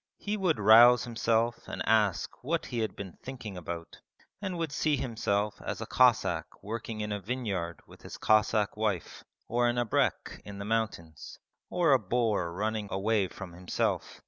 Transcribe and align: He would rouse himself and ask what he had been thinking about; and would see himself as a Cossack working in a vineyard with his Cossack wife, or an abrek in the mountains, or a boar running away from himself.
He 0.17 0.35
would 0.35 0.57
rouse 0.59 1.03
himself 1.03 1.67
and 1.67 1.83
ask 1.87 2.43
what 2.43 2.65
he 2.65 2.79
had 2.79 2.95
been 2.95 3.19
thinking 3.21 3.55
about; 3.55 4.01
and 4.41 4.57
would 4.57 4.71
see 4.71 4.95
himself 4.97 5.61
as 5.61 5.79
a 5.79 5.85
Cossack 5.85 6.63
working 6.63 7.01
in 7.01 7.11
a 7.11 7.19
vineyard 7.19 7.81
with 7.85 8.01
his 8.01 8.17
Cossack 8.17 8.75
wife, 8.75 9.23
or 9.47 9.67
an 9.67 9.77
abrek 9.77 10.41
in 10.43 10.57
the 10.57 10.65
mountains, 10.65 11.37
or 11.69 11.91
a 11.91 11.99
boar 11.99 12.51
running 12.51 12.87
away 12.91 13.27
from 13.27 13.53
himself. 13.53 14.19